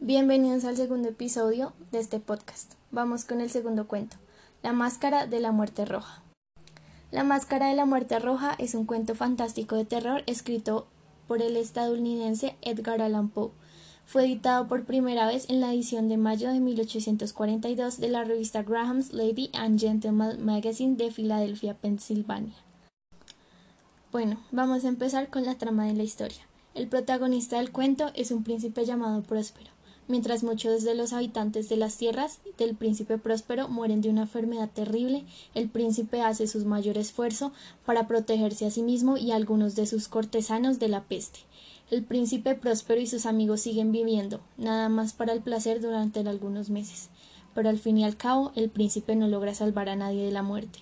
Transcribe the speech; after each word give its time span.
Bienvenidos 0.00 0.66
al 0.66 0.76
segundo 0.76 1.08
episodio 1.08 1.72
de 1.90 2.00
este 2.00 2.20
podcast. 2.20 2.74
Vamos 2.90 3.24
con 3.24 3.40
el 3.40 3.48
segundo 3.48 3.88
cuento, 3.88 4.18
La 4.62 4.74
Máscara 4.74 5.26
de 5.26 5.40
la 5.40 5.52
Muerte 5.52 5.86
Roja. 5.86 6.22
La 7.10 7.24
Máscara 7.24 7.68
de 7.68 7.76
la 7.76 7.86
Muerte 7.86 8.18
Roja 8.18 8.54
es 8.58 8.74
un 8.74 8.84
cuento 8.84 9.14
fantástico 9.14 9.74
de 9.74 9.86
terror 9.86 10.22
escrito 10.26 10.86
por 11.26 11.40
el 11.40 11.56
estadounidense 11.56 12.56
Edgar 12.60 13.00
Allan 13.00 13.30
Poe. 13.30 13.52
Fue 14.04 14.26
editado 14.26 14.68
por 14.68 14.84
primera 14.84 15.26
vez 15.26 15.48
en 15.48 15.62
la 15.62 15.72
edición 15.72 16.10
de 16.10 16.18
mayo 16.18 16.52
de 16.52 16.60
1842 16.60 17.98
de 17.98 18.08
la 18.08 18.22
revista 18.22 18.62
Graham's 18.62 19.14
Lady 19.14 19.48
and 19.54 19.80
Gentleman 19.80 20.44
Magazine 20.44 20.96
de 20.96 21.10
Filadelfia, 21.10 21.72
Pensilvania. 21.72 22.54
Bueno, 24.12 24.38
vamos 24.52 24.84
a 24.84 24.88
empezar 24.88 25.30
con 25.30 25.46
la 25.46 25.56
trama 25.56 25.86
de 25.86 25.94
la 25.94 26.02
historia. 26.02 26.46
El 26.74 26.86
protagonista 26.86 27.56
del 27.56 27.72
cuento 27.72 28.10
es 28.14 28.30
un 28.30 28.44
príncipe 28.44 28.84
llamado 28.84 29.22
Próspero. 29.22 29.75
Mientras 30.08 30.44
muchos 30.44 30.84
de 30.84 30.94
los 30.94 31.12
habitantes 31.12 31.68
de 31.68 31.76
las 31.76 31.96
tierras 31.96 32.38
del 32.58 32.76
príncipe 32.76 33.18
próspero 33.18 33.68
mueren 33.68 34.02
de 34.02 34.08
una 34.08 34.22
enfermedad 34.22 34.70
terrible, 34.72 35.24
el 35.54 35.68
príncipe 35.68 36.22
hace 36.22 36.46
su 36.46 36.64
mayor 36.64 36.96
esfuerzo 36.96 37.50
para 37.84 38.06
protegerse 38.06 38.66
a 38.66 38.70
sí 38.70 38.82
mismo 38.82 39.16
y 39.16 39.32
a 39.32 39.36
algunos 39.36 39.74
de 39.74 39.86
sus 39.86 40.06
cortesanos 40.06 40.78
de 40.78 40.88
la 40.88 41.02
peste. 41.02 41.40
El 41.90 42.04
príncipe 42.04 42.54
próspero 42.54 43.00
y 43.00 43.08
sus 43.08 43.26
amigos 43.26 43.62
siguen 43.62 43.90
viviendo, 43.90 44.40
nada 44.56 44.88
más 44.88 45.12
para 45.12 45.32
el 45.32 45.40
placer 45.40 45.80
durante 45.80 46.20
algunos 46.20 46.70
meses, 46.70 47.10
pero 47.54 47.68
al 47.68 47.78
fin 47.78 47.98
y 47.98 48.04
al 48.04 48.16
cabo 48.16 48.52
el 48.54 48.70
príncipe 48.70 49.16
no 49.16 49.26
logra 49.26 49.54
salvar 49.54 49.88
a 49.88 49.96
nadie 49.96 50.24
de 50.24 50.32
la 50.32 50.42
muerte. 50.42 50.80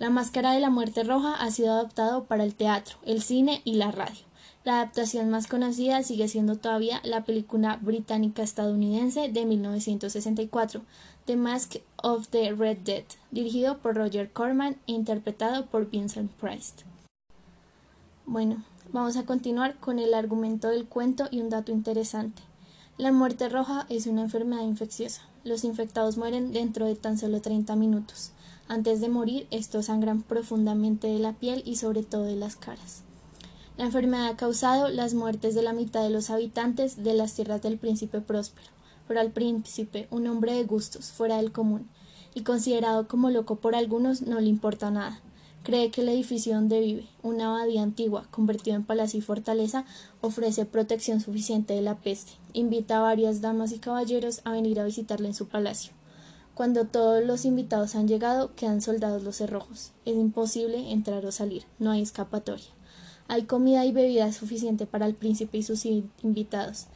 La 0.00 0.10
máscara 0.10 0.52
de 0.52 0.60
la 0.60 0.70
muerte 0.70 1.04
roja 1.04 1.34
ha 1.34 1.50
sido 1.52 1.72
adoptado 1.72 2.24
para 2.24 2.44
el 2.44 2.54
teatro, 2.54 2.96
el 3.04 3.22
cine 3.22 3.62
y 3.64 3.74
la 3.74 3.92
radio. 3.92 4.25
La 4.66 4.80
adaptación 4.80 5.30
más 5.30 5.46
conocida 5.46 6.02
sigue 6.02 6.26
siendo 6.26 6.56
todavía 6.56 7.00
la 7.04 7.24
película 7.24 7.78
británica 7.80 8.42
estadounidense 8.42 9.28
de 9.28 9.46
1964, 9.46 10.82
The 11.24 11.36
Mask 11.36 11.76
of 12.02 12.26
the 12.30 12.50
Red 12.50 12.78
Dead, 12.78 13.04
dirigido 13.30 13.78
por 13.78 13.94
Roger 13.94 14.32
Corman 14.32 14.74
e 14.88 14.92
interpretado 14.94 15.66
por 15.66 15.88
Vincent 15.88 16.32
Price. 16.32 16.72
Bueno, 18.24 18.64
vamos 18.90 19.16
a 19.16 19.24
continuar 19.24 19.76
con 19.76 20.00
el 20.00 20.12
argumento 20.14 20.66
del 20.66 20.86
cuento 20.86 21.28
y 21.30 21.38
un 21.38 21.48
dato 21.48 21.70
interesante. 21.70 22.42
La 22.98 23.12
muerte 23.12 23.48
roja 23.48 23.86
es 23.88 24.08
una 24.08 24.22
enfermedad 24.22 24.62
infecciosa. 24.62 25.22
Los 25.44 25.62
infectados 25.62 26.18
mueren 26.18 26.50
dentro 26.50 26.86
de 26.86 26.96
tan 26.96 27.18
solo 27.18 27.40
30 27.40 27.76
minutos. 27.76 28.32
Antes 28.66 29.00
de 29.00 29.10
morir, 29.10 29.46
estos 29.52 29.86
sangran 29.86 30.22
profundamente 30.22 31.06
de 31.06 31.20
la 31.20 31.34
piel 31.34 31.62
y 31.64 31.76
sobre 31.76 32.02
todo 32.02 32.24
de 32.24 32.34
las 32.34 32.56
caras. 32.56 33.05
La 33.76 33.84
enfermedad 33.84 34.28
ha 34.28 34.36
causado 34.36 34.88
las 34.88 35.12
muertes 35.12 35.54
de 35.54 35.60
la 35.60 35.74
mitad 35.74 36.02
de 36.02 36.08
los 36.08 36.30
habitantes 36.30 37.02
de 37.02 37.12
las 37.12 37.34
tierras 37.34 37.60
del 37.60 37.76
príncipe 37.76 38.22
próspero, 38.22 38.68
pero 39.06 39.20
al 39.20 39.32
príncipe, 39.32 40.08
un 40.10 40.26
hombre 40.28 40.54
de 40.54 40.64
gustos, 40.64 41.10
fuera 41.10 41.36
del 41.36 41.52
común, 41.52 41.86
y 42.32 42.42
considerado 42.42 43.06
como 43.06 43.28
loco 43.28 43.56
por 43.56 43.74
algunos, 43.74 44.22
no 44.22 44.40
le 44.40 44.48
importa 44.48 44.90
nada. 44.90 45.20
Cree 45.62 45.90
que 45.90 46.00
el 46.00 46.08
edificio 46.08 46.54
donde 46.54 46.80
vive, 46.80 47.06
una 47.22 47.48
abadía 47.48 47.82
antigua, 47.82 48.26
convertido 48.30 48.76
en 48.76 48.84
palacio 48.84 49.18
y 49.18 49.22
fortaleza, 49.22 49.84
ofrece 50.22 50.64
protección 50.64 51.20
suficiente 51.20 51.74
de 51.74 51.82
la 51.82 51.96
peste. 51.96 52.32
Invita 52.54 52.96
a 52.96 53.02
varias 53.02 53.42
damas 53.42 53.72
y 53.72 53.78
caballeros 53.78 54.40
a 54.44 54.52
venir 54.52 54.80
a 54.80 54.84
visitarle 54.84 55.28
en 55.28 55.34
su 55.34 55.48
palacio. 55.48 55.92
Cuando 56.54 56.86
todos 56.86 57.22
los 57.22 57.44
invitados 57.44 57.94
han 57.94 58.08
llegado, 58.08 58.54
quedan 58.54 58.80
soldados 58.80 59.22
los 59.22 59.36
cerrojos. 59.36 59.92
Es 60.06 60.14
imposible 60.14 60.92
entrar 60.92 61.26
o 61.26 61.32
salir, 61.32 61.64
no 61.78 61.90
hay 61.90 62.00
escapatoria. 62.00 62.75
Hay 63.28 63.42
comida 63.42 63.84
y 63.84 63.92
bebida 63.92 64.32
suficiente 64.32 64.86
para 64.86 65.06
el 65.06 65.14
príncipe 65.14 65.58
y 65.58 65.62
sus 65.62 65.84
invitados. 65.84 66.86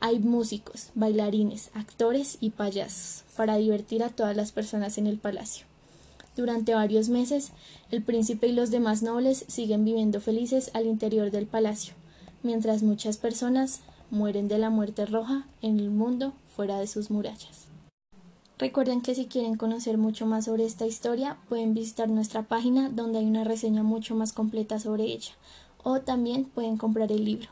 Hay 0.00 0.18
músicos, 0.18 0.90
bailarines, 0.94 1.70
actores 1.74 2.38
y 2.40 2.50
payasos 2.50 3.24
para 3.36 3.56
divertir 3.56 4.02
a 4.02 4.08
todas 4.08 4.36
las 4.36 4.50
personas 4.50 4.98
en 4.98 5.06
el 5.06 5.18
palacio. 5.18 5.66
Durante 6.36 6.74
varios 6.74 7.08
meses, 7.08 7.52
el 7.90 8.02
príncipe 8.02 8.46
y 8.46 8.52
los 8.52 8.70
demás 8.70 9.02
nobles 9.02 9.44
siguen 9.48 9.84
viviendo 9.84 10.20
felices 10.20 10.70
al 10.74 10.86
interior 10.86 11.30
del 11.30 11.46
palacio, 11.46 11.94
mientras 12.42 12.82
muchas 12.82 13.16
personas 13.16 13.80
mueren 14.10 14.48
de 14.48 14.58
la 14.58 14.70
muerte 14.70 15.06
roja 15.06 15.46
en 15.62 15.78
el 15.78 15.90
mundo 15.90 16.32
fuera 16.56 16.78
de 16.78 16.86
sus 16.86 17.10
murallas. 17.10 17.66
Recuerden 18.60 19.00
que 19.00 19.14
si 19.14 19.24
quieren 19.24 19.56
conocer 19.56 19.96
mucho 19.96 20.26
más 20.26 20.44
sobre 20.44 20.66
esta 20.66 20.86
historia, 20.86 21.38
pueden 21.48 21.72
visitar 21.72 22.10
nuestra 22.10 22.42
página 22.42 22.90
donde 22.90 23.18
hay 23.18 23.24
una 23.24 23.42
reseña 23.42 23.82
mucho 23.82 24.14
más 24.14 24.34
completa 24.34 24.78
sobre 24.78 25.04
ella, 25.04 25.32
o 25.82 26.02
también 26.02 26.44
pueden 26.44 26.76
comprar 26.76 27.10
el 27.10 27.24
libro. 27.24 27.48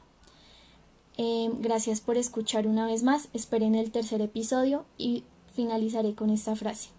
Em, 1.17 1.63
gracias 1.63 2.03
por 2.03 2.19
escuchar 2.19 2.67
una 2.67 2.85
vez 2.85 3.05
más, 3.05 3.31
esperen 3.33 3.75
el 3.75 3.91
tercer 3.91 4.21
episodio 4.21 4.85
y 4.99 5.25
finalizaré 5.55 6.15
con 6.15 6.29
esta 6.29 6.55
frase. 6.57 6.91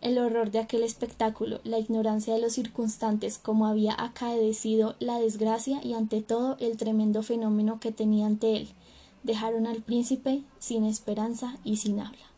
El 0.00 0.18
horror 0.18 0.52
de 0.52 0.60
aquel 0.60 0.84
espectáculo, 0.84 1.58
la 1.64 1.80
ignorancia 1.80 2.32
de 2.32 2.40
los 2.40 2.52
circunstantes, 2.52 3.38
como 3.38 3.66
había 3.66 4.00
acaecido 4.00 4.94
la 5.00 5.18
desgracia 5.18 5.80
y 5.82 5.94
ante 5.94 6.22
todo 6.22 6.56
el 6.60 6.76
tremendo 6.76 7.24
fenómeno 7.24 7.80
que 7.80 7.90
tenía 7.90 8.26
ante 8.26 8.56
él, 8.56 8.68
dejaron 9.24 9.66
al 9.66 9.82
príncipe 9.82 10.44
sin 10.60 10.84
esperanza 10.84 11.58
y 11.64 11.78
sin 11.78 11.98
habla. 11.98 12.29